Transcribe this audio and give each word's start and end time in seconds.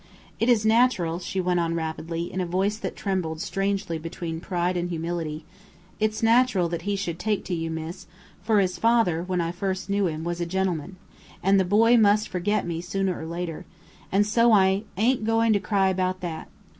"It 0.39 0.49
is 0.49 0.65
natural," 0.65 1.19
she 1.19 1.39
went 1.39 1.59
on, 1.59 1.75
rapidly, 1.75 2.33
in 2.33 2.41
a 2.41 2.45
voice 2.47 2.75
that 2.77 2.95
trembled 2.95 3.39
strangely 3.39 3.99
between 3.99 4.39
pride 4.39 4.75
and 4.75 4.89
humility 4.89 5.45
"it's 5.99 6.23
natural 6.23 6.67
that 6.69 6.81
he 6.89 6.95
should 6.95 7.19
take 7.19 7.45
to 7.45 7.53
you, 7.53 7.69
miss, 7.69 8.07
for 8.41 8.59
his 8.59 8.79
father, 8.79 9.21
when 9.21 9.41
I 9.41 9.51
first 9.51 9.91
knew 9.91 10.07
him, 10.07 10.23
was 10.23 10.41
a 10.41 10.47
gentleman 10.47 10.95
and 11.43 11.59
the 11.59 11.63
boy 11.65 11.97
must 11.97 12.29
forget 12.29 12.65
me, 12.65 12.81
sooner 12.81 13.15
or 13.15 13.27
later 13.27 13.63
and 14.11 14.25
so 14.25 14.51
I 14.51 14.85
ain't 14.97 15.23
goin' 15.23 15.53
to 15.53 15.59
cry 15.59 15.89
about 15.89 16.21
that. 16.21 16.49